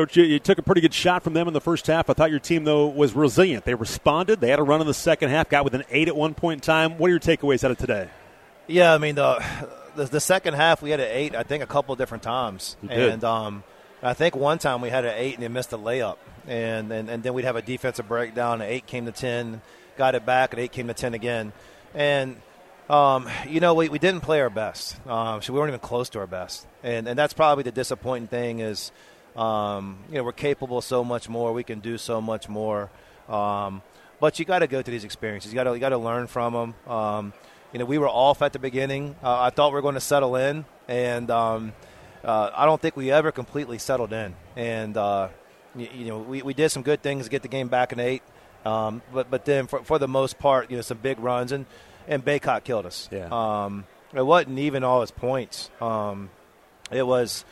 Coach, 0.00 0.16
you, 0.16 0.24
you, 0.24 0.38
took 0.38 0.56
a 0.56 0.62
pretty 0.62 0.80
good 0.80 0.94
shot 0.94 1.22
from 1.22 1.34
them 1.34 1.46
in 1.46 1.52
the 1.52 1.60
first 1.60 1.86
half. 1.86 2.08
I 2.08 2.14
thought 2.14 2.30
your 2.30 2.40
team, 2.40 2.64
though, 2.64 2.86
was 2.86 3.12
resilient. 3.12 3.66
They 3.66 3.74
responded. 3.74 4.40
They 4.40 4.48
had 4.48 4.58
a 4.58 4.62
run 4.62 4.80
in 4.80 4.86
the 4.86 4.94
second 4.94 5.28
half, 5.28 5.50
got 5.50 5.62
within 5.62 5.84
eight 5.90 6.08
at 6.08 6.16
one 6.16 6.32
point 6.32 6.56
in 6.56 6.60
time. 6.62 6.96
What 6.96 7.08
are 7.08 7.10
your 7.10 7.20
takeaways 7.20 7.64
out 7.64 7.70
of 7.70 7.76
today? 7.76 8.08
Yeah, 8.66 8.94
I 8.94 8.98
mean, 8.98 9.16
the, 9.16 9.44
the, 9.96 10.06
the 10.06 10.20
second 10.20 10.54
half, 10.54 10.80
we 10.80 10.88
had 10.88 11.00
an 11.00 11.10
eight, 11.10 11.34
I 11.34 11.42
think, 11.42 11.62
a 11.62 11.66
couple 11.66 11.94
different 11.96 12.22
times. 12.22 12.78
And 12.88 13.22
um, 13.24 13.62
I 14.02 14.14
think 14.14 14.34
one 14.34 14.58
time 14.58 14.80
we 14.80 14.88
had 14.88 15.04
an 15.04 15.12
eight 15.18 15.34
and 15.34 15.42
they 15.42 15.48
missed 15.48 15.74
a 15.74 15.78
layup. 15.78 16.16
And, 16.46 16.90
and, 16.90 17.10
and 17.10 17.22
then 17.22 17.34
we'd 17.34 17.44
have 17.44 17.56
a 17.56 17.62
defensive 17.62 18.08
breakdown. 18.08 18.62
An 18.62 18.68
eight 18.70 18.86
came 18.86 19.04
to 19.04 19.12
10, 19.12 19.60
got 19.98 20.14
it 20.14 20.24
back, 20.24 20.54
and 20.54 20.62
eight 20.62 20.72
came 20.72 20.86
to 20.86 20.94
10 20.94 21.12
again. 21.12 21.52
And 21.92 22.40
um, 22.90 23.28
you 23.48 23.60
know, 23.60 23.74
we, 23.74 23.88
we 23.88 23.98
didn't 24.00 24.22
play 24.22 24.40
our 24.40 24.50
best. 24.50 24.96
Um, 25.06 25.42
so 25.42 25.52
we 25.52 25.58
weren't 25.60 25.70
even 25.70 25.80
close 25.80 26.08
to 26.10 26.18
our 26.18 26.26
best, 26.26 26.66
and 26.82 27.06
and 27.06 27.16
that's 27.16 27.32
probably 27.32 27.62
the 27.62 27.70
disappointing 27.70 28.26
thing 28.26 28.58
is, 28.58 28.90
um, 29.36 29.98
you 30.08 30.16
know, 30.16 30.24
we're 30.24 30.32
capable 30.32 30.80
so 30.80 31.04
much 31.04 31.28
more. 31.28 31.52
We 31.52 31.64
can 31.64 31.80
do 31.80 31.98
so 31.98 32.20
much 32.20 32.48
more, 32.48 32.90
um, 33.28 33.82
but 34.18 34.38
you 34.38 34.44
got 34.44 34.60
to 34.60 34.66
go 34.66 34.82
through 34.82 34.92
these 34.92 35.04
experiences. 35.04 35.52
You 35.52 35.56
got 35.56 35.64
to 35.64 35.72
you 35.72 35.78
got 35.78 35.90
to 35.90 35.98
learn 35.98 36.26
from 36.26 36.52
them. 36.52 36.92
Um, 36.92 37.32
you 37.72 37.78
know, 37.78 37.84
we 37.84 37.98
were 37.98 38.08
off 38.08 38.42
at 38.42 38.52
the 38.52 38.58
beginning. 38.58 39.14
Uh, 39.22 39.42
I 39.42 39.50
thought 39.50 39.70
we 39.70 39.74
were 39.74 39.82
going 39.82 39.94
to 39.94 40.00
settle 40.00 40.36
in, 40.36 40.64
and 40.88 41.30
um, 41.30 41.72
uh, 42.24 42.50
I 42.54 42.66
don't 42.66 42.80
think 42.80 42.96
we 42.96 43.10
ever 43.12 43.30
completely 43.30 43.78
settled 43.78 44.12
in. 44.12 44.34
And 44.56 44.96
uh, 44.96 45.28
you, 45.76 45.88
you, 45.94 46.04
know, 46.06 46.18
we, 46.18 46.42
we 46.42 46.54
did 46.54 46.70
some 46.70 46.82
good 46.82 47.02
things 47.02 47.24
to 47.24 47.30
get 47.30 47.42
the 47.42 47.48
game 47.48 47.68
back 47.68 47.92
in 47.92 48.00
eight, 48.00 48.22
but 48.64 49.30
but 49.30 49.44
then 49.44 49.68
for, 49.68 49.84
for 49.84 49.98
the 49.98 50.08
most 50.08 50.38
part, 50.38 50.70
you 50.70 50.76
know, 50.76 50.82
some 50.82 50.98
big 50.98 51.18
runs 51.20 51.52
and 51.52 51.66
and 52.08 52.24
Bacot 52.24 52.64
killed 52.64 52.86
us. 52.86 53.08
Yeah. 53.12 53.28
Um, 53.30 53.84
it 54.12 54.26
wasn't 54.26 54.58
even 54.58 54.82
all 54.82 55.00
his 55.00 55.12
points. 55.12 55.70
Um, 55.80 56.30
it 56.90 57.06
was 57.06 57.44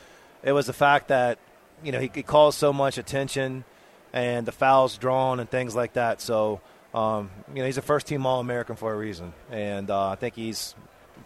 it 0.42 0.52
was 0.52 0.66
the 0.66 0.72
fact 0.72 1.08
that 1.08 1.38
you 1.82 1.92
know 1.92 2.00
he, 2.00 2.10
he 2.14 2.22
calls 2.22 2.56
so 2.56 2.72
much 2.72 2.98
attention 2.98 3.64
and 4.12 4.46
the 4.46 4.52
fouls 4.52 4.98
drawn 4.98 5.40
and 5.40 5.50
things 5.50 5.76
like 5.76 5.94
that. 5.94 6.20
So 6.20 6.60
um, 6.94 7.30
you 7.48 7.60
know 7.60 7.66
he's 7.66 7.78
a 7.78 7.82
first 7.82 8.06
team 8.06 8.26
All 8.26 8.40
American 8.40 8.76
for 8.76 8.92
a 8.92 8.96
reason, 8.96 9.32
and 9.50 9.90
uh, 9.90 10.10
I 10.10 10.14
think 10.16 10.34
he's 10.34 10.74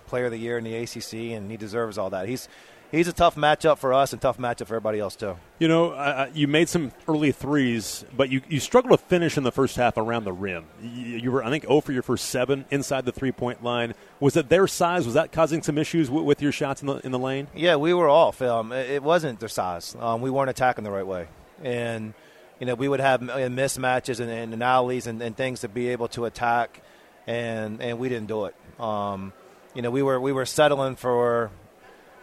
player 0.06 0.26
of 0.26 0.30
the 0.30 0.38
year 0.38 0.58
in 0.58 0.64
the 0.64 0.74
ACC, 0.74 1.34
and 1.36 1.50
he 1.50 1.56
deserves 1.56 1.96
all 1.98 2.10
that. 2.10 2.28
He's 2.28 2.48
he's 2.92 3.08
a 3.08 3.12
tough 3.12 3.34
matchup 3.34 3.78
for 3.78 3.92
us 3.92 4.12
and 4.12 4.22
tough 4.22 4.38
matchup 4.38 4.66
for 4.68 4.74
everybody 4.74 5.00
else 5.00 5.16
too. 5.16 5.36
You 5.58 5.66
know, 5.66 5.90
uh, 5.90 6.30
you 6.32 6.46
made 6.46 6.68
some 6.68 6.92
early 7.08 7.32
threes, 7.32 8.04
but 8.16 8.30
you, 8.30 8.42
you 8.48 8.60
struggled 8.60 8.98
to 8.98 9.04
finish 9.06 9.36
in 9.36 9.42
the 9.42 9.50
first 9.50 9.74
half 9.76 9.96
around 9.96 10.24
the 10.24 10.32
rim. 10.32 10.66
You, 10.80 11.18
you 11.18 11.32
were, 11.32 11.42
I 11.42 11.50
think, 11.50 11.64
0 11.64 11.80
for 11.80 11.92
your 11.92 12.02
first 12.02 12.26
seven 12.26 12.64
inside 12.70 13.04
the 13.04 13.12
three 13.12 13.32
point 13.32 13.64
line. 13.64 13.94
Was 14.20 14.36
it 14.36 14.48
their 14.48 14.68
size? 14.68 15.04
Was 15.06 15.14
that 15.14 15.32
causing 15.32 15.62
some 15.62 15.78
issues 15.78 16.10
with, 16.10 16.24
with 16.24 16.42
your 16.42 16.52
shots 16.52 16.82
in 16.82 16.86
the 16.86 16.96
in 16.98 17.10
the 17.10 17.18
lane? 17.18 17.48
Yeah, 17.54 17.76
we 17.76 17.92
were 17.94 18.08
off. 18.08 18.40
Um, 18.40 18.70
it 18.70 19.02
wasn't 19.02 19.40
their 19.40 19.48
size. 19.48 19.96
Um, 19.98 20.20
we 20.20 20.30
weren't 20.30 20.50
attacking 20.50 20.84
the 20.84 20.90
right 20.90 21.06
way, 21.06 21.26
and 21.62 22.14
you 22.60 22.66
know 22.66 22.74
we 22.74 22.88
would 22.88 23.00
have 23.00 23.20
mismatches 23.20 24.20
and, 24.20 24.30
and 24.30 24.62
alleys 24.62 25.06
and, 25.06 25.20
and, 25.22 25.36
things 25.36 25.60
to 25.60 25.68
be 25.68 25.88
able 25.88 26.08
to 26.08 26.26
attack, 26.26 26.82
and 27.26 27.80
and 27.80 27.98
we 27.98 28.08
didn't 28.08 28.28
do 28.28 28.44
it. 28.44 28.54
Um, 28.78 29.32
you 29.74 29.82
know, 29.82 29.90
we 29.90 30.02
were 30.02 30.20
we 30.20 30.32
were 30.32 30.46
settling 30.46 30.96
for 30.96 31.50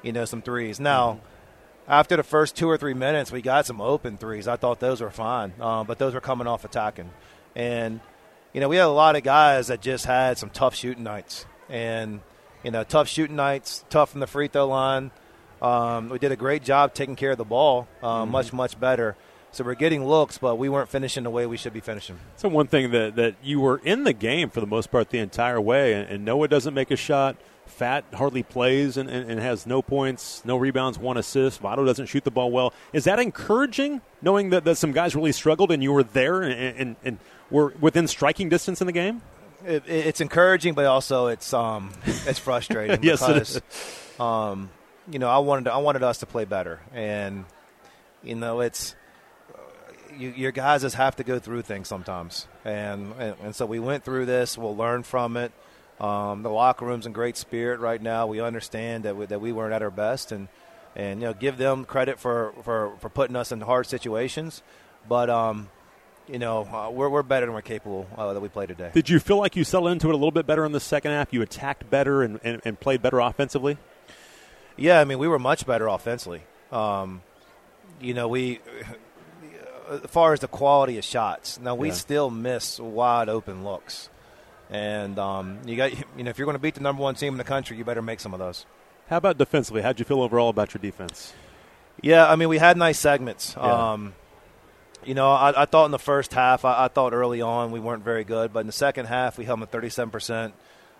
you 0.01 0.11
know, 0.11 0.25
some 0.25 0.41
threes. 0.41 0.79
Now, 0.79 1.13
mm-hmm. 1.13 1.91
after 1.91 2.15
the 2.15 2.23
first 2.23 2.55
two 2.55 2.69
or 2.69 2.77
three 2.77 2.93
minutes, 2.93 3.31
we 3.31 3.41
got 3.41 3.65
some 3.65 3.81
open 3.81 4.17
threes. 4.17 4.47
I 4.47 4.55
thought 4.55 4.79
those 4.79 5.01
were 5.01 5.11
fine, 5.11 5.53
um, 5.59 5.87
but 5.87 5.99
those 5.99 6.13
were 6.13 6.21
coming 6.21 6.47
off 6.47 6.65
attacking. 6.65 7.09
And, 7.55 7.99
you 8.53 8.61
know, 8.61 8.69
we 8.69 8.77
had 8.77 8.85
a 8.85 8.89
lot 8.89 9.15
of 9.15 9.23
guys 9.23 9.67
that 9.67 9.81
just 9.81 10.05
had 10.05 10.37
some 10.37 10.49
tough 10.49 10.75
shooting 10.75 11.03
nights. 11.03 11.45
And, 11.69 12.21
you 12.63 12.71
know, 12.71 12.83
tough 12.83 13.07
shooting 13.07 13.35
nights, 13.35 13.85
tough 13.89 14.11
from 14.11 14.19
the 14.19 14.27
free 14.27 14.47
throw 14.47 14.67
line. 14.67 15.11
Um, 15.61 16.09
we 16.09 16.19
did 16.19 16.31
a 16.31 16.37
great 16.37 16.63
job 16.63 16.93
taking 16.93 17.15
care 17.15 17.31
of 17.31 17.37
the 17.37 17.43
ball, 17.45 17.87
uh, 18.01 18.21
mm-hmm. 18.21 18.31
much, 18.31 18.53
much 18.53 18.79
better. 18.79 19.15
So 19.51 19.63
we're 19.63 19.75
getting 19.75 20.05
looks, 20.05 20.37
but 20.37 20.57
we 20.57 20.69
weren't 20.69 20.89
finishing 20.89 21.23
the 21.23 21.29
way 21.29 21.45
we 21.45 21.57
should 21.57 21.73
be 21.73 21.79
finishing. 21.79 22.19
So 22.35 22.49
one 22.49 22.67
thing 22.67 22.91
that, 22.91 23.15
that 23.15 23.35
you 23.43 23.59
were 23.59 23.81
in 23.83 24.03
the 24.03 24.13
game 24.13 24.49
for 24.49 24.61
the 24.61 24.67
most 24.67 24.91
part 24.91 25.09
the 25.09 25.19
entire 25.19 25.59
way, 25.59 25.93
and, 25.93 26.07
and 26.07 26.25
Noah 26.25 26.47
doesn't 26.47 26.73
make 26.73 26.91
a 26.91 26.95
shot– 26.95 27.35
Fat 27.69 28.03
hardly 28.13 28.43
plays 28.43 28.97
and, 28.97 29.09
and, 29.09 29.29
and, 29.29 29.39
has 29.39 29.65
no 29.65 29.81
points, 29.81 30.43
no 30.43 30.57
rebounds, 30.57 30.97
one 30.97 31.17
assist. 31.17 31.59
Vado 31.61 31.85
doesn't 31.85 32.07
shoot 32.07 32.23
the 32.23 32.31
ball 32.31 32.51
well. 32.51 32.73
Is 32.93 33.03
that 33.03 33.19
encouraging, 33.19 34.01
knowing 34.21 34.49
that, 34.49 34.65
that 34.65 34.75
some 34.77 34.91
guys 34.91 35.15
really 35.15 35.31
struggled 35.31 35.71
and 35.71 35.81
you 35.81 35.93
were 35.93 36.03
there 36.03 36.41
and, 36.41 36.53
and, 36.53 36.95
and 37.03 37.17
were 37.51 37.73
within 37.79 38.07
striking 38.07 38.49
distance 38.49 38.81
in 38.81 38.87
the 38.87 38.93
game? 38.93 39.21
It, 39.63 39.83
it's 39.87 40.19
encouraging, 40.19 40.73
but 40.73 40.85
also 40.85 41.27
it's 41.27 41.53
um, 41.53 41.91
it's 42.05 42.39
frustrating. 42.39 42.99
yes, 43.03 43.19
because, 43.19 43.57
it 43.57 43.63
is. 43.69 44.19
Um, 44.19 44.69
you 45.09 45.19
know, 45.19 45.29
I 45.29 45.37
wanted 45.37 45.67
I 45.67 45.77
wanted 45.77 46.01
us 46.01 46.19
to 46.19 46.25
play 46.25 46.45
better, 46.45 46.79
and 46.93 47.45
you 48.23 48.35
know, 48.35 48.61
it's 48.61 48.95
you, 50.17 50.29
your 50.29 50.51
guys 50.51 50.81
just 50.81 50.95
have 50.95 51.15
to 51.17 51.23
go 51.23 51.39
through 51.39 51.63
things 51.63 51.87
sometimes, 51.87 52.47
and, 52.65 53.13
and 53.19 53.35
and 53.43 53.55
so 53.55 53.65
we 53.65 53.79
went 53.79 54.03
through 54.03 54.25
this. 54.25 54.57
We'll 54.57 54.75
learn 54.75 55.03
from 55.03 55.37
it. 55.37 55.51
Um, 55.99 56.43
the 56.43 56.49
locker 56.49 56.85
room's 56.85 57.05
in 57.05 57.11
great 57.11 57.35
spirit 57.35 57.79
right 57.79 58.01
now. 58.01 58.25
We 58.27 58.39
understand 58.39 59.03
that 59.03 59.17
we, 59.17 59.25
that 59.25 59.41
we 59.41 59.51
weren't 59.51 59.73
at 59.73 59.81
our 59.81 59.91
best, 59.91 60.31
and 60.31 60.47
and 60.95 61.21
you 61.21 61.27
know 61.27 61.33
give 61.33 61.57
them 61.57 61.85
credit 61.85 62.19
for, 62.19 62.53
for, 62.63 62.93
for 62.99 63.09
putting 63.09 63.35
us 63.35 63.51
in 63.51 63.61
hard 63.61 63.85
situations. 63.85 64.61
But 65.07 65.29
um, 65.29 65.69
you 66.27 66.39
know 66.39 66.63
uh, 66.63 66.89
we're 66.89 67.09
we're 67.09 67.23
better 67.23 67.45
than 67.45 67.55
we're 67.55 67.61
capable 67.61 68.07
uh, 68.17 68.33
that 68.33 68.39
we 68.39 68.49
play 68.49 68.65
today. 68.65 68.91
Did 68.93 69.09
you 69.09 69.19
feel 69.19 69.37
like 69.37 69.55
you 69.55 69.63
settled 69.63 69.91
into 69.91 70.07
it 70.07 70.13
a 70.13 70.17
little 70.17 70.31
bit 70.31 70.47
better 70.47 70.65
in 70.65 70.71
the 70.71 70.79
second 70.79 71.11
half? 71.11 71.33
You 71.33 71.41
attacked 71.41 71.89
better 71.89 72.23
and, 72.23 72.39
and, 72.43 72.61
and 72.63 72.79
played 72.79 73.01
better 73.01 73.19
offensively. 73.19 73.77
Yeah, 74.77 74.99
I 74.99 75.05
mean 75.05 75.19
we 75.19 75.27
were 75.27 75.39
much 75.39 75.65
better 75.65 75.87
offensively. 75.87 76.43
Um, 76.71 77.21
you 77.99 78.13
know 78.13 78.27
we. 78.27 78.59
As 79.89 80.01
far 80.11 80.33
as 80.33 80.39
the 80.39 80.47
quality 80.47 80.97
of 80.97 81.03
shots, 81.03 81.59
now 81.59 81.75
we 81.75 81.87
yeah. 81.87 81.93
still 81.93 82.29
miss 82.29 82.79
wide 82.79 83.29
open 83.29 83.63
looks. 83.63 84.09
And 84.69 85.17
um, 85.17 85.59
you 85.65 85.75
got 85.75 85.91
you 86.17 86.23
know 86.23 86.29
if 86.29 86.37
you're 86.37 86.45
going 86.45 86.55
to 86.55 86.61
beat 86.61 86.75
the 86.75 86.81
number 86.81 87.01
one 87.01 87.15
team 87.15 87.33
in 87.33 87.37
the 87.37 87.43
country, 87.43 87.77
you 87.77 87.83
better 87.83 88.01
make 88.01 88.19
some 88.19 88.33
of 88.33 88.39
those. 88.39 88.65
How 89.07 89.17
about 89.17 89.37
defensively? 89.37 89.81
How'd 89.81 89.99
you 89.99 90.05
feel 90.05 90.21
overall 90.21 90.49
about 90.49 90.73
your 90.73 90.81
defense? 90.81 91.33
Yeah, 92.01 92.29
I 92.29 92.35
mean 92.35 92.49
we 92.49 92.57
had 92.57 92.77
nice 92.77 92.99
segments. 92.99 93.55
Yeah. 93.57 93.91
Um, 93.91 94.13
you 95.05 95.13
know, 95.15 95.31
I, 95.31 95.63
I, 95.63 95.65
thought 95.65 95.85
in 95.85 95.91
the 95.91 95.97
first 95.97 96.33
half, 96.33 96.65
I, 96.65 96.85
I, 96.85 96.87
thought 96.89 97.13
early 97.13 97.41
on 97.41 97.71
we 97.71 97.79
weren't 97.79 98.03
very 98.03 98.25
good, 98.25 98.51
but 98.51 98.59
in 98.59 98.67
the 98.67 98.73
second 98.73 99.05
half 99.05 99.37
we 99.37 99.45
held 99.45 99.59
them 99.59 99.63
at 99.63 99.71
37 99.71 100.11
percent. 100.11 100.53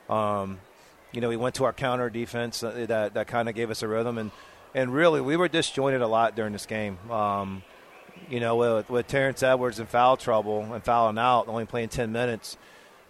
Um, 0.10 0.60
you 1.12 1.22
know, 1.22 1.30
we 1.30 1.38
went 1.38 1.56
to 1.56 1.66
our 1.66 1.74
counter 1.74 2.10
defense 2.10 2.64
uh, 2.64 2.86
that 2.88 3.14
that 3.14 3.28
kind 3.28 3.50
of 3.50 3.56
gave 3.56 3.70
us 3.70 3.84
a 3.84 3.88
rhythm, 3.88 4.18
and 4.18 4.32
and 4.74 4.94
really 4.94 5.22
we 5.22 5.38
were 5.38 5.48
disjointed 5.48 6.02
a 6.02 6.08
lot 6.08 6.36
during 6.36 6.54
this 6.54 6.66
game. 6.66 6.98
Um, 7.12 7.64
you 8.30 8.40
know, 8.40 8.56
with, 8.56 8.90
with 8.90 9.08
Terrence 9.08 9.44
Edwards 9.44 9.80
in 9.80 9.86
foul 9.86 10.18
trouble 10.18 10.74
and 10.74 10.84
fouling 10.84 11.18
out, 11.18 11.48
only 11.48 11.66
playing 11.66 11.90
10 11.90 12.12
minutes 12.12 12.58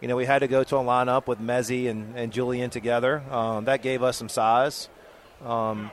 you 0.02 0.08
know, 0.08 0.16
we 0.16 0.26
had 0.26 0.40
to 0.40 0.48
go 0.48 0.64
to 0.64 0.78
a 0.78 0.80
lineup 0.80 1.28
with 1.28 1.40
Mezie 1.40 1.90
and, 1.90 2.16
and 2.18 2.32
Julian 2.32 2.70
together. 2.70 3.22
Um, 3.30 3.66
that 3.66 3.82
gave 3.82 4.02
us 4.02 4.16
some 4.16 4.30
size. 4.30 4.88
Um, 5.44 5.92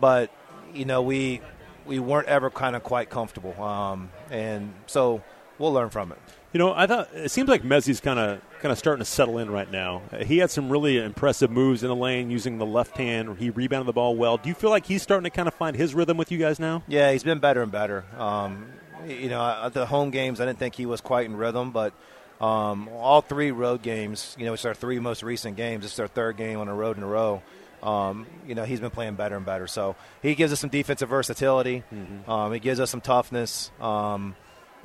but, 0.00 0.30
you 0.74 0.84
know, 0.84 1.02
we 1.02 1.40
we 1.86 2.00
weren't 2.00 2.26
ever 2.26 2.50
kind 2.50 2.74
of 2.74 2.82
quite 2.82 3.08
comfortable. 3.08 3.60
Um, 3.62 4.10
and 4.30 4.74
so 4.86 5.22
we'll 5.58 5.72
learn 5.72 5.90
from 5.90 6.12
it. 6.12 6.18
You 6.52 6.58
know, 6.58 6.72
I 6.72 6.86
thought 6.86 7.10
it 7.12 7.30
seems 7.30 7.48
like 7.48 7.62
Mezie's 7.62 8.00
kind 8.00 8.18
of 8.18 8.40
kind 8.60 8.72
of 8.72 8.78
starting 8.78 9.00
to 9.00 9.10
settle 9.10 9.38
in 9.38 9.50
right 9.50 9.70
now. 9.70 10.02
He 10.24 10.38
had 10.38 10.50
some 10.50 10.70
really 10.70 10.98
impressive 10.98 11.50
moves 11.50 11.82
in 11.82 11.88
the 11.88 11.96
lane 11.96 12.30
using 12.30 12.58
the 12.58 12.66
left 12.66 12.96
hand. 12.96 13.38
He 13.38 13.50
rebounded 13.50 13.86
the 13.86 13.92
ball 13.92 14.16
well. 14.16 14.38
Do 14.38 14.48
you 14.48 14.54
feel 14.54 14.70
like 14.70 14.86
he's 14.86 15.02
starting 15.02 15.24
to 15.24 15.30
kind 15.30 15.48
of 15.48 15.54
find 15.54 15.76
his 15.76 15.94
rhythm 15.94 16.16
with 16.16 16.32
you 16.32 16.38
guys 16.38 16.58
now? 16.58 16.82
Yeah, 16.88 17.12
he's 17.12 17.24
been 17.24 17.40
better 17.40 17.62
and 17.62 17.70
better. 17.70 18.04
Um, 18.16 18.66
you 19.06 19.28
know, 19.28 19.42
at 19.64 19.74
the 19.74 19.86
home 19.86 20.10
games, 20.10 20.40
I 20.40 20.46
didn't 20.46 20.58
think 20.58 20.74
he 20.74 20.86
was 20.86 21.00
quite 21.00 21.26
in 21.26 21.36
rhythm, 21.36 21.72
but– 21.72 21.92
um, 22.40 22.88
all 22.92 23.22
three 23.22 23.50
road 23.50 23.82
games, 23.82 24.36
you 24.38 24.44
know, 24.44 24.52
it's 24.52 24.64
our 24.64 24.74
three 24.74 24.98
most 24.98 25.22
recent 25.22 25.56
games. 25.56 25.84
It's 25.84 25.98
our 25.98 26.08
third 26.08 26.36
game 26.36 26.58
on 26.58 26.66
the 26.66 26.72
road 26.72 26.96
in 26.96 27.02
a 27.02 27.06
row. 27.06 27.42
Um, 27.82 28.26
you 28.46 28.54
know, 28.54 28.64
he's 28.64 28.80
been 28.80 28.90
playing 28.90 29.14
better 29.14 29.36
and 29.36 29.46
better. 29.46 29.66
So 29.66 29.96
he 30.22 30.34
gives 30.34 30.52
us 30.52 30.60
some 30.60 30.70
defensive 30.70 31.08
versatility. 31.08 31.82
Mm-hmm. 31.92 32.30
Um, 32.30 32.52
he 32.52 32.58
gives 32.58 32.80
us 32.80 32.90
some 32.90 33.00
toughness. 33.00 33.70
Um, 33.80 34.34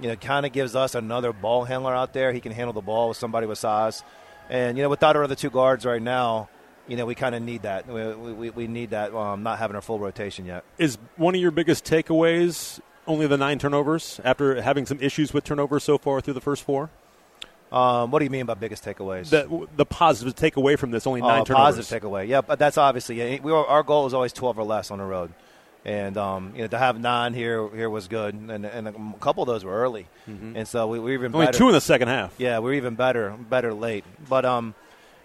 you 0.02 0.10
know, 0.10 0.16
kind 0.16 0.46
of 0.46 0.52
gives 0.52 0.76
us 0.76 0.96
another 0.96 1.32
ball 1.32 1.64
handler 1.64 1.96
out 1.96 2.12
there. 2.12 2.34
He 2.34 2.42
can 2.42 2.52
handle 2.52 2.74
the 2.74 2.82
ball 2.82 3.10
with 3.10 3.18
somebody 3.18 3.48
with 3.48 3.60
size. 3.60 4.04
And, 4.50 4.78
you 4.78 4.84
know, 4.84 4.90
without 4.90 5.16
our 5.16 5.24
other 5.24 5.36
two 5.36 5.50
guards 5.50 5.86
right 5.86 6.02
now, 6.02 6.50
you 6.88 6.98
know, 6.98 7.06
we 7.06 7.16
kind 7.16 7.36
of 7.36 7.42
need 7.42 7.62
that. 7.62 7.88
We, 7.88 8.34
we, 8.34 8.50
we 8.50 8.68
need 8.68 8.90
that 8.90 9.14
um, 9.14 9.44
not 9.44 9.60
having 9.60 9.76
our 9.76 9.82
full 9.82 10.00
rotation 10.00 10.46
yet. 10.46 10.66
Is 10.78 10.98
one 11.16 11.36
of 11.36 11.40
your 11.40 11.52
biggest 11.52 11.86
takeaways 11.86 12.82
only 13.08 13.28
the 13.28 13.38
nine 13.38 13.60
turnovers 13.60 14.20
after 14.24 14.62
having 14.62 14.86
some 14.86 15.00
issues 15.00 15.34
with 15.34 15.44
turnovers 15.44 15.84
so 15.84 15.98
far 15.98 16.20
through 16.20 16.34
the 16.34 16.42
first 16.42 16.64
four? 16.64 16.90
Um, 17.72 18.12
what 18.12 18.20
do 18.20 18.26
you 18.26 18.32
mean 18.32 18.46
by 18.46 18.56
biggest 18.56 18.84
takeaways? 18.84 19.30
The, 19.30 19.68
the 19.78 19.86
positive 19.86 20.36
takeaway 20.36 20.78
from 20.78 20.92
this 20.92 21.08
only 21.08 21.22
nine 21.22 21.42
uh, 21.42 21.46
turnovers. 21.46 21.78
Positive 21.78 22.04
takeaway, 22.04 22.28
yeah. 22.28 22.42
But 22.42 22.60
that's 22.60 22.78
obviously 22.78 23.16
yeah, 23.16 23.40
we 23.42 23.54
our 23.54 23.84
goal 23.84 24.08
is 24.08 24.14
always 24.14 24.34
twelve 24.34 24.60
or 24.60 24.66
less 24.66 24.92
on 24.92 24.98
the 24.98 25.06
road, 25.06 25.32
and 25.84 26.18
um, 26.18 26.54
you 26.56 26.62
know 26.62 26.68
to 26.68 26.78
have 26.78 27.00
nine 27.00 27.34
here 27.34 27.68
here 27.70 27.90
was 27.90 28.08
good, 28.08 28.36
and, 28.36 28.66
and 28.66 28.88
a 28.88 28.94
couple 29.20 29.44
of 29.44 29.48
those 29.48 29.64
were 29.64 29.74
early, 29.74 30.08
mm-hmm. 30.30 30.56
and 30.56 30.68
so 30.68 30.88
we 30.88 31.00
were 31.00 31.12
even 31.12 31.34
only 31.34 31.48
better. 31.48 31.58
two 31.58 31.68
in 31.68 31.74
the 31.74 31.82
second 31.82 32.08
half. 32.08 32.34
Yeah, 32.38 32.60
we 32.60 32.72
are 32.72 32.74
even 32.74 32.96
better 32.96 33.32
better 33.32 33.74
late, 33.74 34.06
but 34.30 34.46
um, 34.46 34.76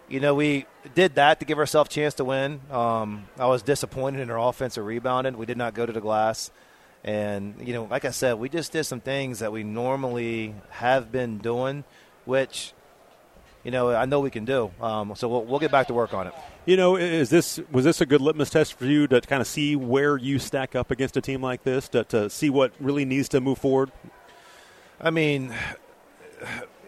you 0.08 0.20
know 0.20 0.34
we 0.34 0.66
did 0.94 1.16
that 1.16 1.40
to 1.40 1.46
give 1.46 1.58
ourselves 1.58 1.90
a 1.90 1.92
chance 1.92 2.14
to 2.14 2.24
win. 2.24 2.60
Um, 2.70 3.26
I 3.38 3.46
was 3.46 3.62
disappointed 3.62 4.20
in 4.20 4.30
our 4.30 4.48
offensive 4.48 4.84
rebounding. 4.84 5.36
We 5.36 5.46
did 5.46 5.58
not 5.58 5.74
go 5.74 5.84
to 5.84 5.92
the 5.92 6.00
glass. 6.00 6.50
And 7.04 7.54
you 7.64 7.72
know, 7.72 7.84
like 7.84 8.04
I 8.04 8.10
said, 8.10 8.34
we 8.34 8.48
just 8.48 8.72
did 8.72 8.82
some 8.82 9.00
things 9.00 9.38
that 9.38 9.52
we 9.52 9.62
normally 9.62 10.54
have 10.70 11.12
been 11.12 11.38
doing, 11.38 11.84
which 12.24 12.72
you 13.66 13.72
know 13.72 13.90
I 13.90 14.04
know 14.04 14.20
we 14.20 14.30
can 14.30 14.44
do. 14.44 14.70
Um, 14.80 15.14
so 15.16 15.28
we'll, 15.28 15.44
we'll 15.44 15.58
get 15.58 15.72
back 15.72 15.88
to 15.88 15.94
work 15.94 16.14
on 16.14 16.28
it. 16.28 16.34
You 16.66 16.76
know, 16.76 16.94
is 16.94 17.30
this 17.30 17.58
was 17.72 17.84
this 17.84 18.00
a 18.00 18.06
good 18.06 18.20
litmus 18.20 18.48
test 18.48 18.74
for 18.78 18.84
you 18.86 19.08
to 19.08 19.20
kind 19.20 19.40
of 19.40 19.48
see 19.48 19.74
where 19.74 20.16
you 20.16 20.38
stack 20.38 20.76
up 20.76 20.92
against 20.92 21.16
a 21.16 21.20
team 21.20 21.42
like 21.42 21.64
this 21.64 21.88
to, 21.88 22.04
to 22.04 22.30
see 22.30 22.48
what 22.48 22.72
really 22.78 23.04
needs 23.04 23.28
to 23.30 23.40
move 23.40 23.58
forward? 23.58 23.90
I 25.00 25.10
mean, 25.10 25.52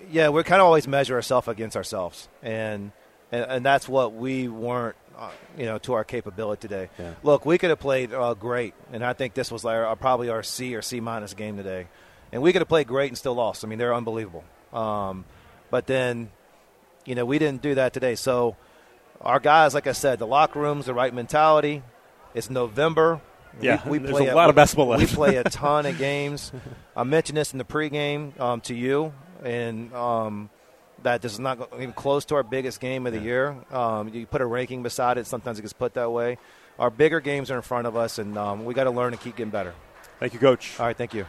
yeah, 0.08 0.28
we 0.28 0.42
kind 0.44 0.60
of 0.60 0.66
always 0.66 0.86
measure 0.86 1.16
ourselves 1.16 1.48
against 1.48 1.76
ourselves, 1.76 2.28
and, 2.44 2.92
and 3.32 3.44
and 3.50 3.66
that's 3.66 3.88
what 3.88 4.14
we 4.14 4.46
weren't, 4.46 4.96
uh, 5.18 5.30
you 5.58 5.64
know, 5.64 5.78
to 5.78 5.94
our 5.94 6.04
capability 6.04 6.60
today. 6.60 6.90
Yeah. 6.96 7.14
Look, 7.24 7.44
we 7.44 7.58
could 7.58 7.70
have 7.70 7.80
played 7.80 8.12
uh, 8.12 8.34
great, 8.34 8.74
and 8.92 9.04
I 9.04 9.14
think 9.14 9.34
this 9.34 9.50
was 9.50 9.64
like 9.64 9.76
our, 9.76 9.96
probably 9.96 10.28
our 10.28 10.44
C 10.44 10.76
or 10.76 10.82
C 10.82 11.00
minus 11.00 11.34
game 11.34 11.56
today, 11.56 11.88
and 12.30 12.40
we 12.40 12.52
could 12.52 12.62
have 12.62 12.68
played 12.68 12.86
great 12.86 13.10
and 13.10 13.18
still 13.18 13.34
lost. 13.34 13.64
I 13.64 13.68
mean, 13.68 13.80
they're 13.80 13.94
unbelievable. 13.94 14.44
Um, 14.72 15.24
but 15.70 15.86
then, 15.86 16.30
you 17.08 17.14
know, 17.14 17.24
we 17.24 17.38
didn't 17.38 17.62
do 17.62 17.74
that 17.76 17.94
today. 17.94 18.14
So 18.14 18.54
our 19.22 19.40
guys, 19.40 19.72
like 19.72 19.86
I 19.86 19.92
said, 19.92 20.18
the 20.18 20.26
locker 20.26 20.60
room's 20.60 20.86
the 20.86 20.94
right 20.94 21.12
mentality. 21.12 21.82
It's 22.34 22.50
November. 22.50 23.22
Yeah, 23.62 23.82
we, 23.84 23.92
we 23.92 23.98
there's 23.98 24.10
play 24.10 24.28
a 24.28 24.34
lot 24.34 24.50
of 24.50 24.54
basketball 24.54 24.88
We 24.88 25.06
play 25.06 25.36
a 25.36 25.44
ton 25.44 25.86
of 25.86 25.96
games. 25.96 26.52
I 26.94 27.02
mentioned 27.04 27.38
this 27.38 27.52
in 27.52 27.58
the 27.58 27.64
pregame 27.64 28.38
um, 28.38 28.60
to 28.62 28.74
you, 28.74 29.14
and 29.42 29.92
um, 29.94 30.50
that 31.02 31.22
this 31.22 31.32
is 31.32 31.40
not 31.40 31.70
even 31.74 31.94
close 31.94 32.26
to 32.26 32.34
our 32.34 32.42
biggest 32.42 32.78
game 32.78 33.06
of 33.06 33.14
the 33.14 33.20
year. 33.20 33.56
Um, 33.72 34.08
you 34.08 34.26
put 34.26 34.42
a 34.42 34.46
ranking 34.46 34.82
beside 34.82 35.16
it. 35.16 35.26
Sometimes 35.26 35.58
it 35.58 35.62
gets 35.62 35.72
put 35.72 35.94
that 35.94 36.12
way. 36.12 36.36
Our 36.78 36.90
bigger 36.90 37.20
games 37.20 37.50
are 37.50 37.56
in 37.56 37.62
front 37.62 37.86
of 37.86 37.96
us, 37.96 38.18
and 38.18 38.36
um, 38.36 38.66
we 38.66 38.74
got 38.74 38.84
to 38.84 38.90
learn 38.90 39.14
and 39.14 39.20
keep 39.20 39.34
getting 39.34 39.50
better. 39.50 39.74
Thank 40.20 40.34
you, 40.34 40.38
Coach. 40.40 40.78
All 40.78 40.86
right, 40.86 40.96
thank 40.96 41.14
you. 41.14 41.24